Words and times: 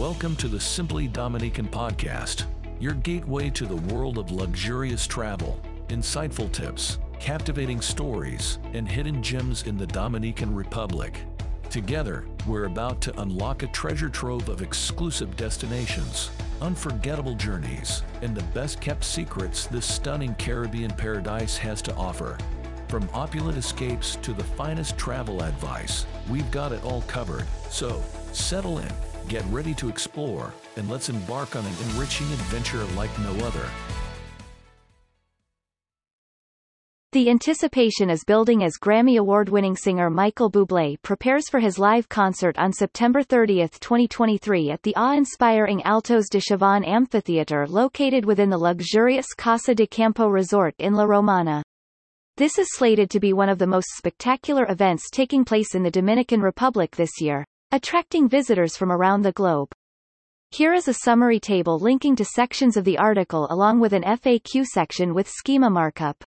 Welcome 0.00 0.34
to 0.36 0.48
the 0.48 0.58
Simply 0.58 1.08
Dominican 1.08 1.68
podcast, 1.68 2.46
your 2.80 2.94
gateway 2.94 3.50
to 3.50 3.66
the 3.66 3.94
world 3.94 4.16
of 4.16 4.30
luxurious 4.30 5.06
travel, 5.06 5.60
insightful 5.88 6.50
tips, 6.50 6.96
captivating 7.18 7.82
stories, 7.82 8.58
and 8.72 8.88
hidden 8.88 9.22
gems 9.22 9.64
in 9.64 9.76
the 9.76 9.86
Dominican 9.86 10.54
Republic. 10.54 11.20
Together, 11.68 12.24
we're 12.46 12.64
about 12.64 13.02
to 13.02 13.20
unlock 13.20 13.62
a 13.62 13.66
treasure 13.66 14.08
trove 14.08 14.48
of 14.48 14.62
exclusive 14.62 15.36
destinations, 15.36 16.30
unforgettable 16.62 17.34
journeys, 17.34 18.02
and 18.22 18.34
the 18.34 18.42
best 18.54 18.80
kept 18.80 19.04
secrets 19.04 19.66
this 19.66 19.84
stunning 19.84 20.34
Caribbean 20.36 20.92
paradise 20.92 21.58
has 21.58 21.82
to 21.82 21.94
offer. 21.94 22.38
From 22.88 23.06
opulent 23.12 23.58
escapes 23.58 24.16
to 24.16 24.32
the 24.32 24.44
finest 24.44 24.96
travel 24.96 25.42
advice, 25.42 26.06
we've 26.30 26.50
got 26.50 26.72
it 26.72 26.82
all 26.84 27.02
covered. 27.02 27.44
So, 27.68 28.02
settle 28.32 28.78
in, 28.78 28.90
get 29.28 29.44
ready 29.46 29.74
to 29.74 29.88
explore, 29.88 30.52
and 30.76 30.88
let's 30.88 31.08
embark 31.08 31.56
on 31.56 31.64
an 31.64 31.72
enriching 31.90 32.26
adventure 32.32 32.84
like 32.96 33.16
no 33.20 33.32
other. 33.46 33.68
The 37.12 37.28
anticipation 37.28 38.08
is 38.08 38.22
building 38.22 38.62
as 38.62 38.78
Grammy 38.80 39.18
Award-winning 39.18 39.76
singer 39.76 40.10
Michael 40.10 40.48
Bublé 40.48 40.96
prepares 41.02 41.48
for 41.48 41.58
his 41.58 41.76
live 41.76 42.08
concert 42.08 42.56
on 42.56 42.72
September 42.72 43.24
30, 43.24 43.66
2023 43.80 44.70
at 44.70 44.84
the 44.84 44.94
awe-inspiring 44.94 45.82
Altos 45.82 46.28
de 46.28 46.38
Chavon 46.38 46.86
Amphitheater 46.86 47.66
located 47.66 48.24
within 48.24 48.48
the 48.48 48.56
luxurious 48.56 49.34
Casa 49.34 49.74
de 49.74 49.88
Campo 49.88 50.28
Resort 50.28 50.76
in 50.78 50.94
La 50.94 51.02
Romana. 51.02 51.64
This 52.36 52.58
is 52.58 52.68
slated 52.70 53.10
to 53.10 53.18
be 53.18 53.32
one 53.32 53.48
of 53.48 53.58
the 53.58 53.66
most 53.66 53.88
spectacular 53.96 54.64
events 54.68 55.10
taking 55.10 55.44
place 55.44 55.74
in 55.74 55.82
the 55.82 55.90
Dominican 55.90 56.40
Republic 56.40 56.94
this 56.94 57.20
year, 57.20 57.44
attracting 57.72 58.28
visitors 58.28 58.76
from 58.76 58.90
around 58.90 59.22
the 59.22 59.32
globe. 59.32 59.70
Here 60.50 60.74
is 60.74 60.88
a 60.88 60.94
summary 60.94 61.38
table 61.38 61.78
linking 61.78 62.16
to 62.16 62.24
sections 62.24 62.76
of 62.76 62.84
the 62.84 62.98
article 62.98 63.46
along 63.50 63.78
with 63.78 63.92
an 63.92 64.02
FAQ 64.02 64.64
section 64.64 65.14
with 65.14 65.28
schema 65.28 65.70
markup. 65.70 66.24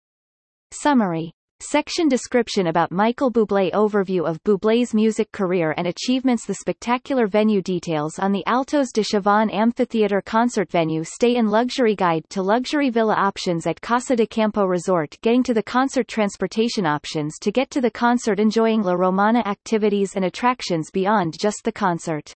Summary. 0.72 1.32
Section 1.60 2.08
description 2.08 2.68
about 2.68 2.92
Michael 2.92 3.32
Bublé 3.32 3.72
Overview 3.72 4.24
of 4.24 4.40
Bublé's 4.44 4.94
music 4.94 5.32
career 5.32 5.74
and 5.76 5.88
achievements 5.88 6.46
The 6.46 6.54
spectacular 6.54 7.26
venue 7.26 7.60
details 7.60 8.20
on 8.20 8.30
the 8.30 8.46
Altos 8.46 8.92
de 8.92 9.02
Chavon 9.02 9.52
Amphitheater 9.52 10.22
concert 10.22 10.70
venue 10.70 11.02
Stay 11.02 11.34
in 11.34 11.48
Luxury 11.48 11.96
Guide 11.96 12.22
to 12.30 12.42
Luxury 12.42 12.90
Villa 12.90 13.14
Options 13.14 13.66
at 13.66 13.80
Casa 13.80 14.14
de 14.14 14.24
Campo 14.24 14.66
Resort 14.66 15.18
Getting 15.20 15.42
to 15.42 15.52
the 15.52 15.62
concert 15.62 16.06
Transportation 16.06 16.86
options 16.86 17.36
to 17.40 17.50
get 17.50 17.70
to 17.70 17.80
the 17.80 17.90
concert 17.90 18.38
Enjoying 18.38 18.82
La 18.84 18.92
Romana 18.92 19.40
activities 19.40 20.12
and 20.14 20.24
attractions 20.24 20.92
beyond 20.92 21.34
just 21.40 21.62
the 21.64 21.72
concert. 21.72 22.32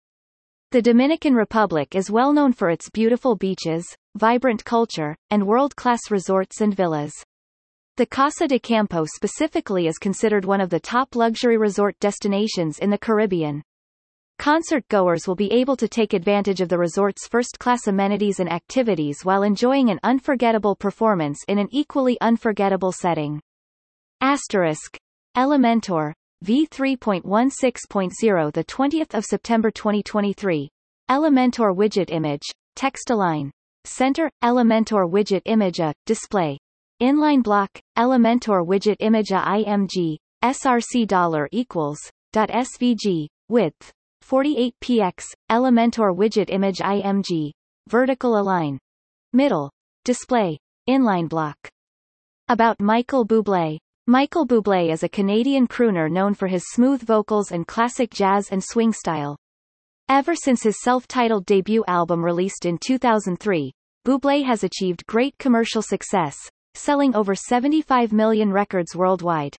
The 0.71 0.81
Dominican 0.81 1.35
Republic 1.35 1.97
is 1.97 2.09
well 2.09 2.33
known 2.33 2.53
for 2.53 2.71
its 2.71 2.89
beautiful 2.91 3.35
beaches, 3.35 3.85
vibrant 4.15 4.65
culture, 4.65 5.17
and 5.33 5.45
world-class 5.45 6.09
resorts 6.09 6.61
and 6.61 6.73
villas. 6.73 7.13
The 7.99 8.07
Casa 8.07 8.47
de 8.47 8.61
Campo 8.61 9.05
specifically 9.13 9.89
is 9.89 9.99
considered 9.99 10.45
one 10.45 10.61
of 10.61 10.71
the 10.71 10.79
top 10.79 11.17
luxury 11.17 11.57
resort 11.57 11.99
destinations 11.99 12.79
in 12.79 12.91
the 12.91 12.99
Caribbean. 12.99 13.61
Concert 14.39 14.87
goers 14.87 15.27
will 15.27 15.35
be 15.35 15.51
able 15.51 15.77
to 15.77 15.89
take 15.89 16.13
advantage 16.13 16.61
of 16.61 16.69
the 16.69 16.79
resort's 16.79 17.27
first-class 17.27 17.89
amenities 17.89 18.39
and 18.39 18.53
activities 18.53 19.25
while 19.25 19.43
enjoying 19.43 19.91
an 19.91 19.99
unforgettable 20.05 20.77
performance 20.77 21.41
in 21.49 21.59
an 21.59 21.67
equally 21.73 22.17
unforgettable 22.21 22.93
setting. 22.93 23.41
Asterisk. 24.21 24.97
Elementor, 25.37 26.13
v3.16.0 26.45 28.53
the 28.53 28.65
20th 28.65 29.13
of 29.13 29.25
September 29.25 29.73
2023. 29.73 30.71
Elementor 31.11 31.75
widget 31.75 32.11
image, 32.11 32.45
text 32.77 33.11
align. 33.11 33.51
Center, 33.83 34.31
Elementor 34.45 35.11
widget 35.11 35.43
image 35.47 35.81
a, 35.81 35.93
display. 36.07 36.61
Inline 37.01 37.45
block, 37.45 37.71
Elementor 37.97 38.67
widget 38.67 38.97
image 38.99 39.29
IMG, 39.29 40.17
src 40.43 41.07
dollar 41.07 41.49
equals, 41.53 42.01
dot 42.33 42.49
svg, 42.49 43.29
width, 43.49 43.93
48px, 44.29 45.23
Elementor 45.49 46.13
widget 46.13 46.51
image 46.51 46.79
IMG, 46.79 47.53
vertical 47.89 48.37
align. 48.37 48.81
Middle, 49.33 49.71
display, 50.05 50.59
inline 50.91 51.29
block. 51.29 51.57
About 52.49 52.81
Michael 52.81 53.25
Bublé. 53.25 53.79
Michael 54.09 54.45
Bublé 54.45 54.91
is 54.91 55.05
a 55.05 55.09
Canadian 55.09 55.69
crooner 55.69 56.11
known 56.11 56.35
for 56.35 56.49
his 56.49 56.65
smooth 56.73 57.03
vocals 57.03 57.53
and 57.53 57.65
classic 57.69 58.11
jazz 58.11 58.49
and 58.51 58.65
swing 58.65 58.93
style. 58.93 59.37
Ever 60.09 60.35
since 60.35 60.65
his 60.65 60.83
self-titled 60.83 61.47
debut 61.47 61.85
album 61.87 62.25
released 62.25 62.67
in 62.67 62.77
2003, 62.77 63.71
Bublé 64.05 64.45
has 64.45 64.65
achieved 64.65 65.07
great 65.07 65.39
commercial 65.39 65.83
success, 65.83 66.37
selling 66.75 67.15
over 67.15 67.35
75 67.35 68.13
million 68.13 68.53
records 68.53 68.95
worldwide. 68.95 69.57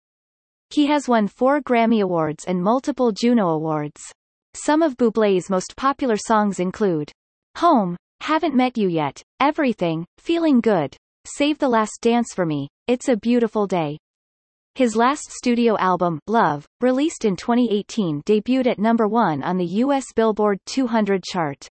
He 0.70 0.86
has 0.86 1.08
won 1.08 1.26
four 1.26 1.60
Grammy 1.60 2.02
Awards 2.02 2.44
and 2.44 2.62
multiple 2.62 3.12
Juno 3.12 3.48
Awards. 3.48 4.00
Some 4.54 4.82
of 4.82 4.96
Bublé's 4.96 5.50
most 5.50 5.76
popular 5.76 6.16
songs 6.16 6.60
include 6.60 7.10
Home, 7.56 7.96
Haven't 8.20 8.54
Met 8.54 8.78
You 8.78 8.88
Yet, 8.88 9.22
Everything, 9.40 10.04
Feeling 10.18 10.60
Good, 10.60 10.96
Save 11.26 11.58
the 11.58 11.68
Last 11.68 11.98
Dance 12.00 12.32
for 12.34 12.46
Me, 12.46 12.68
It's 12.86 13.08
a 13.08 13.16
Beautiful 13.16 13.66
Day. 13.66 13.98
His 14.76 14.94
last 14.94 15.32
studio 15.32 15.76
album, 15.78 16.20
Love, 16.26 16.64
released 16.80 17.24
in 17.24 17.36
2018 17.36 18.22
debuted 18.22 18.66
at 18.66 18.78
number 18.78 19.08
one 19.08 19.42
on 19.42 19.56
the 19.56 19.66
U.S. 19.66 20.06
Billboard 20.14 20.58
200 20.66 21.22
chart. 21.24 21.68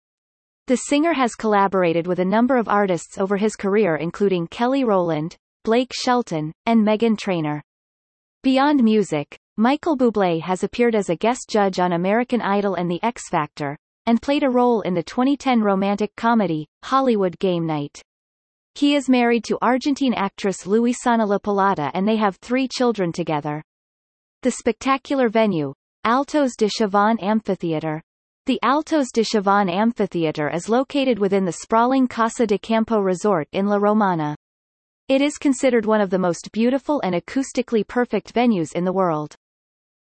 The 0.67 0.77
singer 0.77 1.13
has 1.13 1.37
collaborated 1.37 2.09
with 2.09 2.19
a 2.19 2.25
number 2.25 2.57
of 2.57 2.67
artists 2.67 3.19
over 3.19 3.37
his 3.37 3.55
career 3.55 3.95
including 3.95 4.49
Kelly 4.49 4.83
Rowland, 4.83 5.37
Blake 5.63 5.93
Shelton, 5.95 6.53
and 6.67 6.85
Meghan 6.85 7.17
Trainor. 7.17 7.63
Beyond 8.43 8.83
music, 8.83 9.39
Michael 9.57 9.97
Bublé 9.97 10.41
has 10.41 10.65
appeared 10.65 10.97
as 10.97 11.09
a 11.09 11.15
guest 11.15 11.49
judge 11.49 11.79
on 11.79 11.93
American 11.93 12.43
Idol 12.43 12.75
and 12.75 12.91
The 12.91 13.01
X 13.05 13.29
Factor, 13.29 13.79
and 14.07 14.21
played 14.21 14.43
a 14.43 14.51
role 14.51 14.81
in 14.81 14.95
the 14.95 15.05
2010 15.05 15.61
romantic 15.61 16.11
comedy, 16.17 16.67
Hollywood 16.83 17.39
Game 17.39 17.65
Night. 17.65 18.03
He 18.75 18.97
is 18.97 19.09
married 19.09 19.45
to 19.45 19.59
Argentine 19.63 20.15
actress 20.15 20.65
Luisana 20.65 21.29
Lopilato 21.29 21.93
and 21.95 22.09
they 22.09 22.17
have 22.17 22.37
three 22.37 22.67
children 22.67 23.13
together. 23.13 23.63
The 24.43 24.51
spectacular 24.51 25.29
venue, 25.29 25.75
Altos 26.05 26.57
de 26.57 26.69
Chavon 26.69 27.23
Amphitheater, 27.23 28.03
the 28.47 28.61
Altos 28.63 29.09
de 29.13 29.23
Chavon 29.25 29.69
Amphitheater 29.69 30.49
is 30.49 30.69
located 30.69 31.19
within 31.19 31.45
the 31.45 31.51
sprawling 31.51 32.07
Casa 32.07 32.47
de 32.47 32.57
Campo 32.57 33.01
Resort 33.01 33.49
in 33.51 33.67
La 33.67 33.77
Romana. 33.77 34.37
It 35.09 35.21
is 35.21 35.37
considered 35.37 35.85
one 35.85 36.01
of 36.01 36.11
the 36.11 36.19
most 36.21 36.53
beautiful 36.53 37.01
and 37.03 37.17
acoustically 37.17 37.85
perfect 37.85 38.33
venues 38.33 38.73
in 38.73 38.85
the 38.85 38.93
world. 38.93 39.35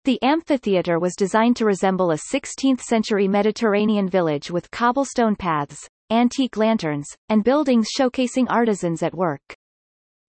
The 0.06 0.20
amphitheater 0.24 0.98
was 0.98 1.14
designed 1.14 1.54
to 1.58 1.64
resemble 1.64 2.10
a 2.10 2.16
16th-century 2.16 3.28
Mediterranean 3.28 4.08
village 4.08 4.50
with 4.50 4.72
cobblestone 4.72 5.36
paths, 5.36 5.88
antique 6.10 6.56
lanterns, 6.56 7.06
and 7.28 7.44
buildings 7.44 7.86
showcasing 7.96 8.46
artisans 8.50 9.04
at 9.04 9.14
work. 9.14 9.54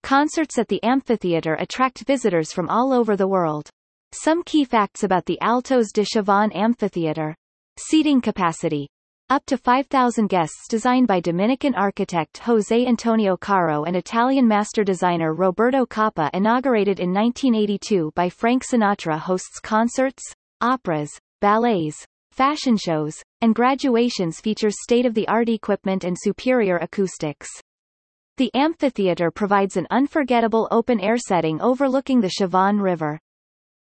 Concerts 0.04 0.56
at 0.56 0.68
the 0.68 0.80
amphitheater 0.84 1.54
attract 1.54 2.06
visitors 2.06 2.52
from 2.52 2.68
all 2.68 2.92
over 2.92 3.16
the 3.16 3.26
world. 3.26 3.68
Some 4.12 4.44
key 4.44 4.64
facts 4.64 5.02
about 5.02 5.26
the 5.26 5.40
Altos 5.40 5.90
de 5.90 6.04
Chavon 6.04 6.54
Amphitheater. 6.54 7.34
Seating 7.76 8.20
capacity. 8.20 8.88
Up 9.30 9.44
to 9.46 9.56
5,000 9.56 10.28
guests 10.28 10.68
designed 10.68 11.08
by 11.08 11.18
Dominican 11.18 11.74
architect 11.74 12.40
José 12.44 12.86
Antonio 12.86 13.36
Caro 13.36 13.82
and 13.82 13.96
Italian 13.96 14.46
master 14.46 14.84
designer 14.84 15.34
Roberto 15.34 15.84
Copa 15.84 16.30
inaugurated 16.32 17.00
in 17.00 17.12
1982 17.12 18.12
by 18.14 18.28
Frank 18.28 18.64
Sinatra 18.64 19.18
hosts 19.18 19.58
concerts, 19.58 20.22
operas, 20.60 21.10
ballets, 21.40 22.04
fashion 22.30 22.76
shows, 22.76 23.20
and 23.40 23.56
graduations 23.56 24.40
features 24.40 24.76
state-of-the-art 24.82 25.48
equipment 25.48 26.04
and 26.04 26.16
superior 26.18 26.76
acoustics. 26.76 27.48
The 28.36 28.54
amphitheater 28.54 29.32
provides 29.32 29.76
an 29.76 29.88
unforgettable 29.90 30.68
open-air 30.70 31.18
setting 31.18 31.60
overlooking 31.60 32.20
the 32.20 32.32
Chavon 32.38 32.80
River. 32.80 33.18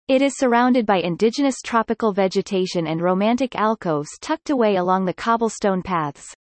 It 0.10 0.24
is 0.24 0.38
surrounded 0.38 0.88
by 0.88 1.02
indigenous 1.02 1.58
tropical 1.64 2.14
vegetation 2.14 2.88
and 2.88 3.00
romantic 3.00 3.56
alcoves 3.56 4.10
tucked 4.20 4.50
away 4.50 4.78
along 4.78 5.06
the 5.06 5.14
cobblestone 5.14 5.84
paths. 5.84 6.34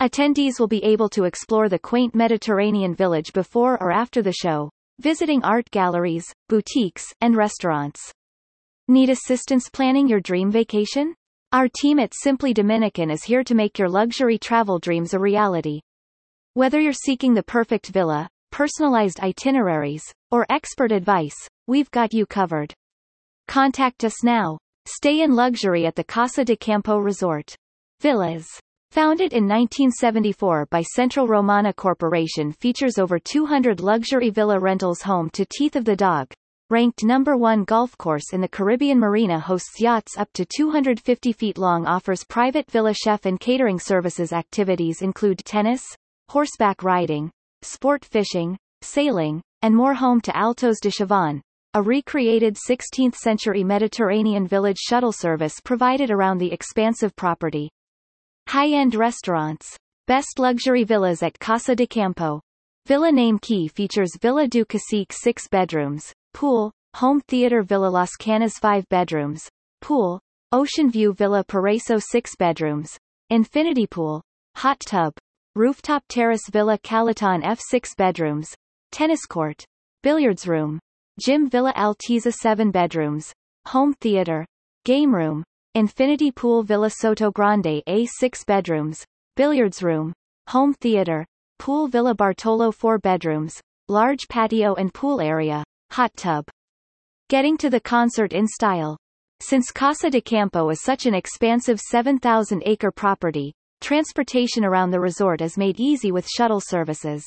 Attendees 0.00 0.60
will 0.60 0.68
be 0.68 0.84
able 0.84 1.08
to 1.08 1.24
explore 1.24 1.68
the 1.68 1.80
quaint 1.80 2.14
Mediterranean 2.14 2.94
village 2.94 3.32
before 3.32 3.76
or 3.82 3.90
after 3.90 4.22
the 4.22 4.32
show, 4.32 4.70
visiting 5.00 5.42
art 5.42 5.68
galleries, 5.72 6.24
boutiques, 6.48 7.12
and 7.20 7.34
restaurants. 7.34 8.00
Need 8.86 9.10
assistance 9.10 9.68
planning 9.68 10.06
your 10.06 10.20
dream 10.20 10.52
vacation? 10.52 11.12
Our 11.50 11.66
team 11.68 11.98
at 11.98 12.14
Simply 12.14 12.54
Dominican 12.54 13.10
is 13.10 13.24
here 13.24 13.42
to 13.42 13.54
make 13.56 13.80
your 13.80 13.88
luxury 13.88 14.38
travel 14.38 14.78
dreams 14.78 15.12
a 15.12 15.18
reality. 15.18 15.80
Whether 16.54 16.80
you're 16.80 16.92
seeking 16.92 17.34
the 17.34 17.42
perfect 17.42 17.88
villa, 17.88 18.28
personalized 18.52 19.18
itineraries, 19.18 20.04
or 20.30 20.46
expert 20.48 20.92
advice, 20.92 21.48
we've 21.66 21.90
got 21.90 22.14
you 22.14 22.26
covered. 22.26 22.72
Contact 23.48 24.04
us 24.04 24.24
now. 24.24 24.58
Stay 24.86 25.22
in 25.22 25.34
luxury 25.34 25.86
at 25.86 25.94
the 25.94 26.04
Casa 26.04 26.44
de 26.44 26.56
Campo 26.56 26.98
Resort. 26.98 27.54
Villas. 28.00 28.48
Founded 28.90 29.32
in 29.32 29.48
1974 29.48 30.66
by 30.66 30.82
Central 30.82 31.26
Romana 31.26 31.72
Corporation 31.72 32.52
features 32.52 32.98
over 32.98 33.18
200 33.18 33.80
luxury 33.80 34.28
villa 34.28 34.58
rentals 34.58 35.02
home 35.02 35.30
to 35.30 35.46
Teeth 35.46 35.76
of 35.76 35.84
the 35.84 35.96
Dog. 35.96 36.32
Ranked 36.68 37.04
number 37.04 37.36
one 37.36 37.64
golf 37.64 37.96
course 37.98 38.32
in 38.32 38.40
the 38.40 38.48
Caribbean 38.48 38.98
Marina 38.98 39.38
hosts 39.38 39.80
yachts 39.80 40.16
up 40.16 40.32
to 40.32 40.44
250 40.44 41.32
feet 41.32 41.58
long 41.58 41.86
offers 41.86 42.24
private 42.24 42.70
villa 42.70 42.94
chef 42.94 43.26
and 43.26 43.38
catering 43.38 43.78
services 43.78 44.32
activities 44.32 45.02
include 45.02 45.38
tennis, 45.38 45.82
horseback 46.28 46.82
riding, 46.82 47.30
sport 47.60 48.04
fishing, 48.04 48.56
sailing, 48.80 49.42
and 49.60 49.76
more 49.76 49.94
home 49.94 50.20
to 50.20 50.36
Altos 50.36 50.80
de 50.80 50.90
Chavon, 50.90 51.40
a 51.74 51.82
recreated 51.82 52.54
16th-century 52.68 53.64
Mediterranean 53.64 54.46
village 54.46 54.76
shuttle 54.76 55.10
service 55.10 55.54
provided 55.64 56.10
around 56.10 56.36
the 56.36 56.52
expansive 56.52 57.16
property. 57.16 57.70
High-end 58.46 58.94
restaurants. 58.94 59.74
Best 60.06 60.38
luxury 60.38 60.84
villas 60.84 61.22
at 61.22 61.38
Casa 61.38 61.74
de 61.74 61.86
Campo. 61.86 62.42
Villa 62.84 63.10
Name 63.10 63.38
Key 63.38 63.68
features 63.68 64.10
Villa 64.20 64.46
du 64.46 64.66
Cacique 64.66 65.14
6 65.14 65.48
bedrooms, 65.48 66.12
pool, 66.34 66.70
home 66.94 67.22
theater 67.26 67.62
Villa 67.62 67.88
Las 67.88 68.16
Canas 68.16 68.58
5 68.58 68.86
bedrooms, 68.90 69.48
pool, 69.80 70.20
Ocean 70.50 70.90
View 70.90 71.14
Villa 71.14 71.42
Paraiso 71.42 72.02
6 72.02 72.36
bedrooms, 72.36 72.98
infinity 73.30 73.86
pool, 73.86 74.20
hot 74.56 74.78
tub, 74.80 75.14
rooftop 75.54 76.02
terrace 76.08 76.50
Villa 76.50 76.76
Calaton 76.76 77.42
F 77.42 77.60
6 77.60 77.94
bedrooms, 77.94 78.52
tennis 78.90 79.24
court, 79.24 79.64
billiards 80.02 80.46
room, 80.46 80.78
gym 81.20 81.48
Villa 81.48 81.72
Altiza 81.74 82.32
7 82.32 82.70
bedrooms, 82.70 83.32
home 83.66 83.94
theater, 84.00 84.46
game 84.84 85.14
room, 85.14 85.44
infinity 85.74 86.30
pool 86.30 86.62
Villa 86.62 86.90
Soto 86.90 87.30
Grande 87.30 87.82
A 87.86 88.06
6 88.06 88.44
bedrooms, 88.44 89.04
billiards 89.36 89.82
room, 89.82 90.12
home 90.48 90.74
theater, 90.74 91.26
pool 91.58 91.86
Villa 91.86 92.14
Bartolo 92.14 92.72
4 92.72 92.98
bedrooms, 92.98 93.60
large 93.88 94.26
patio 94.28 94.74
and 94.74 94.92
pool 94.94 95.20
area, 95.20 95.62
hot 95.90 96.10
tub. 96.16 96.44
Getting 97.28 97.56
to 97.58 97.70
the 97.70 97.80
concert 97.80 98.32
in 98.32 98.46
style. 98.46 98.96
Since 99.40 99.70
Casa 99.70 100.08
de 100.08 100.20
Campo 100.20 100.70
is 100.70 100.82
such 100.82 101.06
an 101.06 101.14
expansive 101.14 101.80
7,000-acre 101.92 102.92
property, 102.92 103.52
transportation 103.80 104.64
around 104.64 104.90
the 104.90 105.00
resort 105.00 105.40
is 105.40 105.58
made 105.58 105.80
easy 105.80 106.12
with 106.12 106.28
shuttle 106.28 106.60
services. 106.60 107.24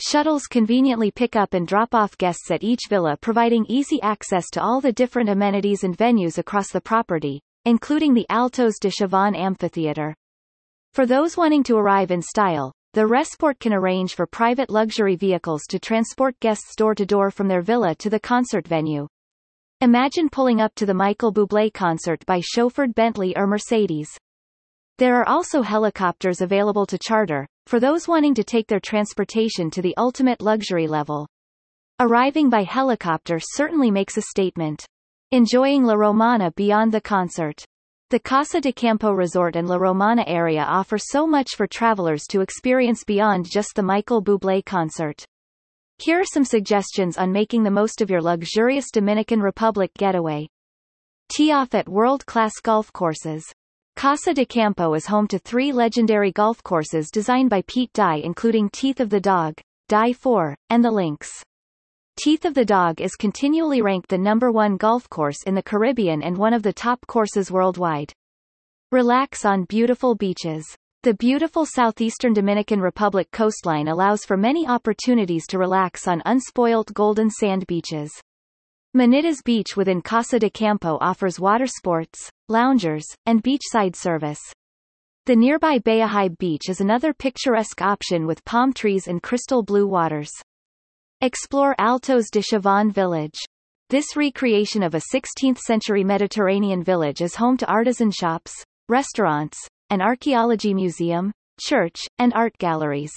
Shuttles 0.00 0.46
conveniently 0.46 1.10
pick 1.10 1.34
up 1.34 1.54
and 1.54 1.66
drop 1.66 1.92
off 1.92 2.16
guests 2.18 2.52
at 2.52 2.62
each 2.62 2.82
villa 2.88 3.16
providing 3.20 3.66
easy 3.68 4.00
access 4.00 4.48
to 4.50 4.62
all 4.62 4.80
the 4.80 4.92
different 4.92 5.28
amenities 5.28 5.82
and 5.82 5.96
venues 5.96 6.38
across 6.38 6.70
the 6.70 6.80
property, 6.80 7.40
including 7.64 8.14
the 8.14 8.26
Altos 8.30 8.78
de 8.80 8.90
Chavon 8.90 9.34
Amphitheater. 9.34 10.14
For 10.94 11.04
those 11.04 11.36
wanting 11.36 11.64
to 11.64 11.76
arrive 11.76 12.12
in 12.12 12.22
style, 12.22 12.72
the 12.94 13.06
Resport 13.06 13.58
can 13.58 13.72
arrange 13.72 14.14
for 14.14 14.26
private 14.26 14.70
luxury 14.70 15.16
vehicles 15.16 15.62
to 15.68 15.78
transport 15.80 16.38
guests 16.40 16.76
door 16.76 16.94
to 16.94 17.04
door 17.04 17.30
from 17.30 17.48
their 17.48 17.62
villa 17.62 17.94
to 17.96 18.08
the 18.08 18.20
concert 18.20 18.68
venue. 18.68 19.08
Imagine 19.80 20.28
pulling 20.28 20.60
up 20.60 20.74
to 20.76 20.86
the 20.86 20.94
Michael 20.94 21.32
Bublé 21.32 21.72
concert 21.74 22.24
by 22.24 22.40
chauffeured 22.40 22.94
Bentley 22.94 23.36
or 23.36 23.46
Mercedes. 23.46 24.08
There 24.98 25.14
are 25.14 25.28
also 25.28 25.62
helicopters 25.62 26.40
available 26.40 26.84
to 26.86 26.98
charter, 26.98 27.46
for 27.66 27.78
those 27.78 28.08
wanting 28.08 28.34
to 28.34 28.42
take 28.42 28.66
their 28.66 28.80
transportation 28.80 29.70
to 29.70 29.80
the 29.80 29.96
ultimate 29.96 30.42
luxury 30.42 30.88
level. 30.88 31.28
Arriving 32.00 32.50
by 32.50 32.64
helicopter 32.64 33.38
certainly 33.40 33.92
makes 33.92 34.16
a 34.16 34.22
statement. 34.22 34.84
Enjoying 35.30 35.84
La 35.84 35.94
Romana 35.94 36.50
beyond 36.56 36.90
the 36.90 37.00
concert. 37.00 37.64
The 38.10 38.18
Casa 38.18 38.60
de 38.60 38.72
Campo 38.72 39.12
Resort 39.12 39.54
and 39.54 39.68
La 39.68 39.76
Romana 39.76 40.24
area 40.26 40.62
offer 40.62 40.98
so 40.98 41.28
much 41.28 41.54
for 41.54 41.68
travelers 41.68 42.24
to 42.30 42.40
experience 42.40 43.04
beyond 43.04 43.48
just 43.48 43.76
the 43.76 43.82
Michael 43.82 44.20
Bublé 44.20 44.64
concert. 44.64 45.24
Here 45.98 46.18
are 46.18 46.24
some 46.24 46.44
suggestions 46.44 47.18
on 47.18 47.30
making 47.30 47.62
the 47.62 47.70
most 47.70 48.00
of 48.00 48.10
your 48.10 48.22
luxurious 48.22 48.90
Dominican 48.90 49.40
Republic 49.40 49.92
getaway. 49.96 50.48
Tee 51.30 51.52
off 51.52 51.74
at 51.74 51.88
world-class 51.88 52.54
golf 52.62 52.92
courses. 52.92 53.44
Casa 53.98 54.32
de 54.32 54.46
Campo 54.46 54.94
is 54.94 55.06
home 55.06 55.26
to 55.26 55.40
three 55.40 55.72
legendary 55.72 56.30
golf 56.30 56.62
courses 56.62 57.10
designed 57.10 57.50
by 57.50 57.62
Pete 57.66 57.92
Dye 57.92 58.20
including 58.22 58.70
Teeth 58.70 59.00
of 59.00 59.10
the 59.10 59.18
Dog, 59.18 59.54
Dye 59.88 60.12
Fore, 60.12 60.54
and 60.70 60.84
the 60.84 60.90
Links. 60.92 61.28
Teeth 62.16 62.44
of 62.44 62.54
the 62.54 62.64
Dog 62.64 63.00
is 63.00 63.16
continually 63.16 63.82
ranked 63.82 64.08
the 64.08 64.16
number 64.16 64.52
one 64.52 64.76
golf 64.76 65.10
course 65.10 65.42
in 65.46 65.56
the 65.56 65.64
Caribbean 65.64 66.22
and 66.22 66.38
one 66.38 66.54
of 66.54 66.62
the 66.62 66.72
top 66.72 67.04
courses 67.08 67.50
worldwide. 67.50 68.12
Relax 68.92 69.44
on 69.44 69.64
beautiful 69.64 70.14
beaches. 70.14 70.64
The 71.02 71.14
beautiful 71.14 71.66
southeastern 71.66 72.34
Dominican 72.34 72.80
Republic 72.80 73.28
coastline 73.32 73.88
allows 73.88 74.24
for 74.24 74.36
many 74.36 74.64
opportunities 74.64 75.44
to 75.48 75.58
relax 75.58 76.06
on 76.06 76.22
unspoilt 76.24 76.94
golden 76.94 77.30
sand 77.30 77.66
beaches. 77.66 78.12
Minitas 78.96 79.44
Beach 79.44 79.76
within 79.76 80.00
Casa 80.00 80.38
de 80.38 80.48
Campo 80.48 80.96
offers 81.02 81.38
water 81.38 81.66
sports, 81.66 82.30
loungers, 82.48 83.04
and 83.26 83.42
beachside 83.42 83.94
service. 83.94 84.40
The 85.26 85.36
nearby 85.36 85.78
Bayahibe 85.78 86.38
Beach 86.38 86.70
is 86.70 86.80
another 86.80 87.12
picturesque 87.12 87.82
option 87.82 88.26
with 88.26 88.42
palm 88.46 88.72
trees 88.72 89.06
and 89.06 89.22
crystal 89.22 89.62
blue 89.62 89.86
waters. 89.86 90.30
Explore 91.20 91.74
Altos 91.78 92.30
de 92.30 92.40
Chavon 92.40 92.90
Village. 92.90 93.38
This 93.90 94.16
recreation 94.16 94.82
of 94.82 94.94
a 94.94 95.02
16th-century 95.12 96.02
Mediterranean 96.02 96.82
village 96.82 97.20
is 97.20 97.34
home 97.34 97.58
to 97.58 97.66
artisan 97.66 98.10
shops, 98.10 98.54
restaurants, 98.88 99.58
an 99.90 100.00
archaeology 100.00 100.72
museum, 100.72 101.30
church, 101.60 102.00
and 102.18 102.32
art 102.32 102.56
galleries. 102.56 103.12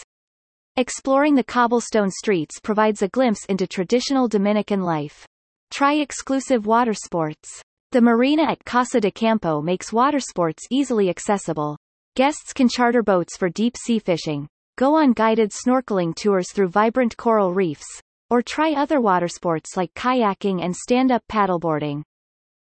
Exploring 0.76 1.36
the 1.36 1.46
cobblestone 1.46 2.12
streets 2.12 2.60
provides 2.60 3.02
a 3.02 3.08
glimpse 3.08 3.46
into 3.46 3.66
traditional 3.66 4.28
Dominican 4.28 4.82
life. 4.82 5.26
Try 5.72 5.94
exclusive 5.94 6.66
water 6.66 6.94
sports. 6.94 7.62
The 7.94 8.02
marina 8.02 8.44
at 8.44 8.66
Casa 8.66 9.00
de 9.00 9.10
Campo 9.10 9.62
makes 9.62 9.94
water 9.94 10.20
sports 10.20 10.68
easily 10.70 11.10
accessible. 11.10 11.78
Guests 12.18 12.52
can 12.52 12.68
charter 12.68 13.02
boats 13.02 13.38
for 13.38 13.48
deep 13.48 13.78
sea 13.78 13.98
fishing, 13.98 14.50
go 14.78 14.96
on 14.96 15.14
guided 15.14 15.52
snorkeling 15.52 16.14
tours 16.14 16.52
through 16.52 16.68
vibrant 16.68 17.16
coral 17.16 17.54
reefs, 17.54 17.88
or 18.30 18.42
try 18.42 18.74
other 18.74 19.00
water 19.00 19.30
sports 19.30 19.78
like 19.78 19.94
kayaking 19.94 20.62
and 20.62 20.76
stand-up 20.76 21.24
paddleboarding. 21.32 22.04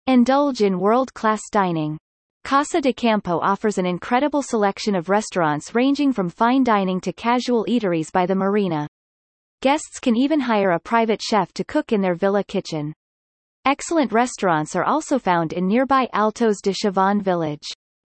Indulge 0.07 0.63
in 0.63 0.81
world-class 0.81 1.43
dining. 1.53 1.99
Casa 2.45 2.81
de 2.81 2.95
Campo 2.95 3.39
offers 3.41 3.77
an 3.77 3.85
incredible 3.85 4.41
selection 4.41 4.95
of 4.95 5.11
restaurants 5.11 5.75
ranging 5.75 6.15
from 6.15 6.31
fine 6.31 6.65
dining 6.65 7.03
to 7.03 7.13
casual 7.13 7.67
eateries 7.69 8.11
by 8.11 8.25
the 8.25 8.35
marina. 8.35 8.89
Guests 9.63 9.99
can 10.01 10.17
even 10.17 10.41
hire 10.41 10.73
a 10.73 10.79
private 10.79 11.23
chef 11.23 11.53
to 11.55 11.65
cook 11.65 11.91
in 11.91 12.03
their 12.03 12.15
villa 12.15 12.45
kitchen. 12.45 12.93
Excellent 13.65 14.13
restaurants 14.13 14.77
are 14.77 14.85
also 14.85 15.19
found 15.19 15.55
in 15.55 15.67
nearby 15.67 16.09
Altos 16.13 16.61
de 16.63 16.73
Chavon 16.73 17.23
village. 17.23 17.67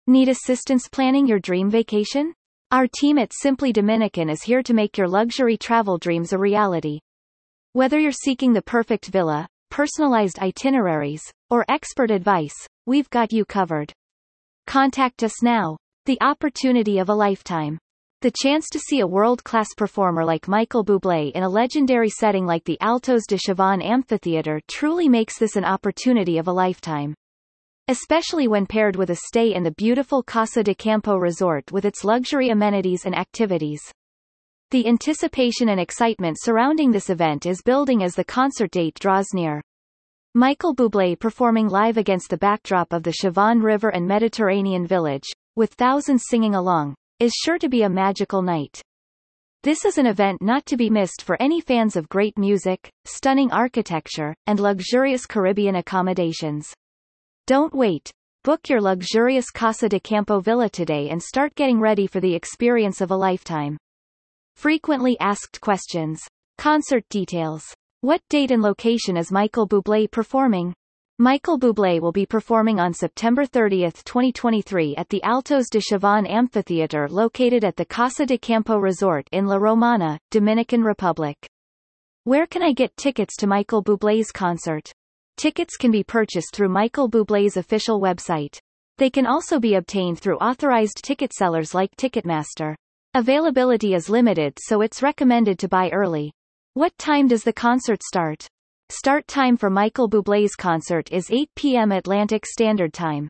Need 0.07 0.27
assistance 0.27 0.89
planning 0.89 1.25
your 1.25 1.39
dream 1.39 1.69
vacation? 1.69 2.33
Our 2.71 2.85
team 2.85 3.17
at 3.17 3.31
Simply 3.33 3.71
Dominican 3.71 4.29
is 4.29 4.43
here 4.43 4.61
to 4.61 4.73
make 4.73 4.97
your 4.97 5.07
luxury 5.07 5.55
travel 5.55 5.97
dreams 5.97 6.33
a 6.33 6.37
reality. 6.37 6.99
Whether 7.71 7.97
you're 7.97 8.11
seeking 8.11 8.51
the 8.51 8.61
perfect 8.61 9.05
villa, 9.05 9.47
personalized 9.69 10.39
itineraries, 10.39 11.23
or 11.49 11.63
expert 11.69 12.11
advice, 12.11 12.55
we've 12.85 13.09
got 13.09 13.31
you 13.31 13.45
covered. 13.45 13.93
Contact 14.65 15.23
us 15.23 15.41
now. 15.41 15.77
The 16.05 16.17
opportunity 16.21 16.99
of 16.99 17.07
a 17.07 17.15
lifetime. 17.15 17.79
The 18.21 18.31
chance 18.31 18.67
to 18.69 18.79
see 18.79 19.01
a 19.01 19.05
world-class 19.05 19.75
performer 19.77 20.25
like 20.25 20.47
Michael 20.47 20.83
Bublé 20.83 21.31
in 21.33 21.43
a 21.43 21.49
legendary 21.49 22.09
setting 22.09 22.47
like 22.47 22.63
the 22.63 22.81
Altos 22.81 23.27
de 23.27 23.37
Chavon 23.37 23.79
Amphitheater 23.79 24.59
truly 24.67 25.07
makes 25.07 25.37
this 25.37 25.55
an 25.55 25.63
opportunity 25.63 26.39
of 26.39 26.47
a 26.47 26.51
lifetime. 26.51 27.13
Especially 27.87 28.47
when 28.47 28.65
paired 28.65 28.95
with 28.95 29.11
a 29.11 29.17
stay 29.27 29.53
in 29.53 29.61
the 29.61 29.75
beautiful 29.77 30.23
Casa 30.23 30.63
de 30.63 30.73
Campo 30.73 31.15
resort 31.15 31.71
with 31.71 31.85
its 31.85 32.03
luxury 32.03 32.49
amenities 32.49 33.05
and 33.05 33.15
activities. 33.15 33.81
The 34.71 34.87
anticipation 34.87 35.69
and 35.69 35.79
excitement 35.79 36.37
surrounding 36.41 36.89
this 36.89 37.11
event 37.11 37.45
is 37.45 37.61
building 37.61 38.01
as 38.01 38.15
the 38.15 38.25
concert 38.25 38.71
date 38.71 38.97
draws 38.99 39.27
near. 39.35 39.61
Michael 40.33 40.75
Bublé 40.75 41.19
performing 41.19 41.67
live 41.67 41.97
against 41.97 42.31
the 42.31 42.37
backdrop 42.37 42.93
of 42.93 43.03
the 43.03 43.13
Chavon 43.13 43.61
River 43.61 43.89
and 43.89 44.07
Mediterranean 44.07 44.87
village, 44.87 45.29
with 45.55 45.71
thousands 45.75 46.23
singing 46.27 46.55
along, 46.55 46.95
is 47.19 47.33
sure 47.33 47.57
to 47.57 47.67
be 47.67 47.81
a 47.81 47.89
magical 47.89 48.41
night. 48.41 48.81
This 49.63 49.85
is 49.85 49.97
an 49.97 50.05
event 50.05 50.41
not 50.41 50.65
to 50.67 50.77
be 50.77 50.89
missed 50.89 51.23
for 51.23 51.35
any 51.41 51.61
fans 51.61 51.95
of 51.95 52.07
great 52.09 52.37
music, 52.37 52.91
stunning 53.05 53.51
architecture, 53.51 54.35
and 54.45 54.59
luxurious 54.59 55.25
Caribbean 55.25 55.77
accommodations. 55.77 56.71
Don't 57.47 57.73
wait. 57.73 58.11
Book 58.43 58.69
your 58.69 58.81
luxurious 58.81 59.49
Casa 59.49 59.89
de 59.89 59.99
Campo 59.99 60.39
villa 60.39 60.69
today 60.69 61.09
and 61.09 61.21
start 61.21 61.55
getting 61.55 61.79
ready 61.79 62.05
for 62.05 62.19
the 62.19 62.35
experience 62.35 63.01
of 63.01 63.09
a 63.09 63.15
lifetime. 63.15 63.77
Frequently 64.55 65.17
asked 65.19 65.59
questions. 65.59 66.21
Concert 66.57 67.03
details. 67.09 67.63
What 68.01 68.21
date 68.29 68.51
and 68.51 68.61
location 68.61 69.17
is 69.17 69.31
Michael 69.31 69.67
Bublé 69.67 70.09
performing? 70.11 70.73
Michael 71.19 71.57
Bublé 71.57 71.99
will 71.99 72.11
be 72.11 72.27
performing 72.27 72.79
on 72.79 72.93
September 72.93 73.43
30, 73.43 73.89
2023 74.05 74.95
at 74.97 75.09
the 75.09 75.23
Altos 75.23 75.67
de 75.67 75.79
Chavon 75.79 76.29
Amphitheater 76.29 77.09
located 77.09 77.63
at 77.63 77.75
the 77.75 77.85
Casa 77.85 78.23
de 78.23 78.37
Campo 78.37 78.77
Resort 78.77 79.27
in 79.31 79.47
La 79.47 79.55
Romana, 79.55 80.19
Dominican 80.29 80.83
Republic. 80.83 81.35
Where 82.25 82.45
can 82.45 82.61
I 82.61 82.71
get 82.71 82.95
tickets 82.97 83.35
to 83.37 83.47
Michael 83.47 83.83
Bublé's 83.83 84.31
concert? 84.31 84.91
Tickets 85.37 85.75
can 85.75 85.89
be 85.89 86.03
purchased 86.03 86.53
through 86.53 86.69
Michael 86.69 87.09
Bublé's 87.09 87.57
official 87.57 87.99
website. 87.99 88.59
They 88.99 89.09
can 89.09 89.25
also 89.25 89.59
be 89.59 89.73
obtained 89.73 90.19
through 90.19 90.37
authorized 90.37 91.03
ticket 91.03 91.33
sellers 91.33 91.73
like 91.73 91.95
Ticketmaster. 91.95 92.75
Availability 93.15 93.95
is 93.95 94.07
limited 94.07 94.53
so 94.61 94.81
it's 94.81 95.01
recommended 95.01 95.57
to 95.57 95.67
buy 95.67 95.89
early. 95.89 96.31
What 96.75 96.95
time 96.99 97.27
does 97.27 97.43
the 97.43 97.53
concert 97.53 98.03
start? 98.03 98.47
Start 98.89 99.27
time 99.27 99.57
for 99.57 99.69
Michael 99.69 100.09
Bublé's 100.09 100.55
concert 100.55 101.11
is 101.11 101.29
8 101.29 101.49
p.m. 101.55 101.91
Atlantic 101.91 102.45
Standard 102.45 102.93
Time. 102.93 103.27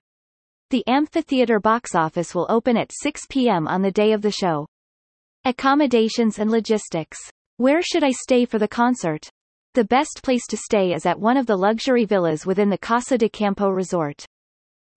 The 0.69 0.85
amphitheater 0.85 1.59
box 1.59 1.95
office 1.95 2.35
will 2.35 2.45
open 2.47 2.77
at 2.77 2.91
6 2.93 3.25
p.m. 3.27 3.67
on 3.67 3.81
the 3.81 3.89
day 3.89 4.11
of 4.11 4.21
the 4.21 4.29
show. 4.29 4.67
Accommodations 5.45 6.37
and 6.37 6.51
logistics. 6.51 7.17
Where 7.57 7.81
should 7.81 8.03
I 8.03 8.11
stay 8.11 8.45
for 8.45 8.59
the 8.59 8.67
concert? 8.67 9.27
The 9.73 9.83
best 9.83 10.21
place 10.21 10.45
to 10.49 10.57
stay 10.57 10.93
is 10.93 11.07
at 11.07 11.19
one 11.19 11.37
of 11.37 11.47
the 11.47 11.57
luxury 11.57 12.05
villas 12.05 12.45
within 12.45 12.69
the 12.69 12.77
Casa 12.77 13.17
de 13.17 13.27
Campo 13.27 13.67
resort. 13.67 14.23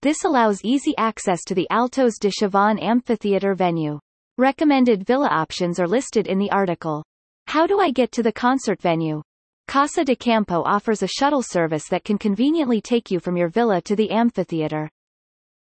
This 0.03 0.25
allows 0.25 0.61
easy 0.63 0.95
access 0.99 1.43
to 1.45 1.55
the 1.55 1.71
Altos 1.71 2.19
de 2.19 2.29
Chavon 2.29 2.79
amphitheater 2.83 3.55
venue. 3.55 3.99
Recommended 4.37 5.07
villa 5.07 5.29
options 5.29 5.81
are 5.81 5.89
listed 5.89 6.27
in 6.27 6.39
the 6.39 6.51
article. 6.51 7.03
How 7.47 7.67
do 7.67 7.81
I 7.81 7.91
get 7.91 8.13
to 8.13 8.23
the 8.23 8.33
concert 8.33 8.83
venue? 8.83 9.23
Casa 9.71 10.05
de 10.05 10.17
Campo 10.17 10.65
offers 10.65 11.01
a 11.01 11.07
shuttle 11.07 11.45
service 11.45 11.87
that 11.91 12.03
can 12.03 12.19
conveniently 12.19 12.81
take 12.81 13.09
you 13.09 13.21
from 13.21 13.37
your 13.37 13.49
villa 13.49 13.81
to 13.81 13.95
the 13.95 14.11
amphitheater. 14.11 14.91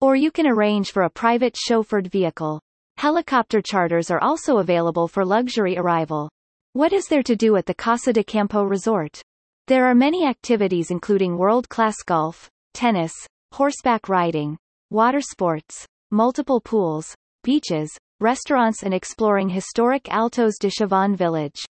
Or 0.02 0.16
you 0.16 0.32
can 0.32 0.48
arrange 0.48 0.92
for 0.92 1.04
a 1.04 1.12
private 1.12 1.54
chauffeured 1.56 2.08
vehicle. 2.08 2.60
Helicopter 2.98 3.62
charters 3.62 4.10
are 4.10 4.20
also 4.20 4.58
available 4.58 5.08
for 5.08 5.24
luxury 5.24 5.78
arrival. 5.78 6.28
What 6.74 6.92
is 6.92 7.06
there 7.06 7.22
to 7.22 7.36
do 7.36 7.56
at 7.56 7.68
the 7.68 7.76
Casa 7.76 8.12
de 8.12 8.24
Campo 8.24 8.64
resort? 8.64 9.22
There 9.68 9.86
are 9.86 9.94
many 9.94 10.26
activities 10.26 10.90
including 10.90 11.38
world-class 11.38 11.98
golf, 12.04 12.50
tennis, 12.74 13.14
horseback 13.54 14.10
riding, 14.10 14.58
water 14.90 15.22
sports, 15.22 15.86
multiple 16.10 16.62
pools, 16.62 17.14
beaches, 17.44 17.96
restaurants 18.20 18.82
and 18.82 18.92
exploring 18.92 19.50
historic 19.50 20.12
Altos 20.12 20.58
de 20.58 20.70
Chavon 20.70 21.16
village. 21.16 21.64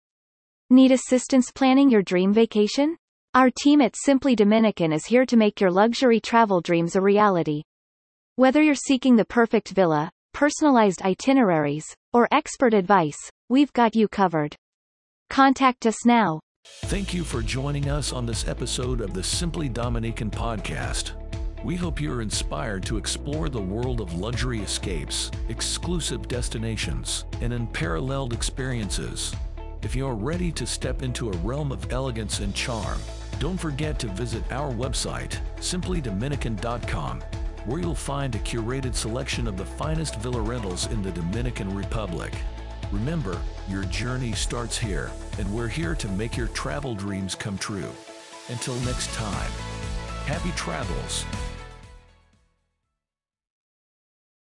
Need 0.68 0.90
assistance 0.90 1.52
planning 1.52 1.90
your 1.90 2.02
dream 2.02 2.32
vacation? 2.32 2.96
Our 3.34 3.50
team 3.50 3.80
at 3.80 3.94
Simply 3.94 4.34
Dominican 4.34 4.92
is 4.92 5.06
here 5.06 5.24
to 5.24 5.36
make 5.36 5.60
your 5.60 5.70
luxury 5.70 6.18
travel 6.18 6.60
dreams 6.60 6.96
a 6.96 7.00
reality. 7.00 7.62
Whether 8.34 8.60
you're 8.60 8.74
seeking 8.74 9.14
the 9.14 9.24
perfect 9.24 9.68
villa, 9.68 10.10
personalized 10.34 11.02
itineraries, 11.02 11.84
or 12.12 12.26
expert 12.32 12.74
advice, 12.74 13.16
we've 13.48 13.72
got 13.74 13.94
you 13.94 14.08
covered. 14.08 14.56
Contact 15.30 15.86
us 15.86 16.04
now. 16.04 16.40
Thank 16.86 17.14
you 17.14 17.22
for 17.22 17.42
joining 17.42 17.88
us 17.88 18.12
on 18.12 18.26
this 18.26 18.48
episode 18.48 19.00
of 19.00 19.14
the 19.14 19.22
Simply 19.22 19.68
Dominican 19.68 20.32
podcast. 20.32 21.12
We 21.62 21.76
hope 21.76 22.00
you're 22.00 22.22
inspired 22.22 22.84
to 22.86 22.96
explore 22.96 23.48
the 23.48 23.62
world 23.62 24.00
of 24.00 24.18
luxury 24.18 24.58
escapes, 24.58 25.30
exclusive 25.48 26.26
destinations, 26.26 27.24
and 27.40 27.52
unparalleled 27.52 28.32
experiences. 28.32 29.32
If 29.86 29.94
you're 29.94 30.14
ready 30.14 30.50
to 30.50 30.66
step 30.66 31.04
into 31.04 31.30
a 31.30 31.36
realm 31.36 31.70
of 31.70 31.92
elegance 31.92 32.40
and 32.40 32.52
charm, 32.52 32.98
don't 33.38 33.56
forget 33.56 34.00
to 34.00 34.08
visit 34.08 34.42
our 34.50 34.72
website, 34.72 35.38
simplydominican.com, 35.58 37.20
where 37.66 37.78
you'll 37.80 37.94
find 37.94 38.34
a 38.34 38.38
curated 38.38 38.96
selection 38.96 39.46
of 39.46 39.56
the 39.56 39.64
finest 39.64 40.16
villa 40.16 40.40
rentals 40.40 40.90
in 40.90 41.02
the 41.02 41.12
Dominican 41.12 41.72
Republic. 41.72 42.32
Remember, 42.90 43.40
your 43.68 43.84
journey 43.84 44.32
starts 44.32 44.76
here, 44.76 45.12
and 45.38 45.48
we're 45.54 45.68
here 45.68 45.94
to 45.94 46.08
make 46.08 46.36
your 46.36 46.48
travel 46.48 46.96
dreams 46.96 47.36
come 47.36 47.56
true. 47.56 47.92
Until 48.48 48.74
next 48.80 49.14
time, 49.14 49.52
happy 50.26 50.50
travels 50.56 51.24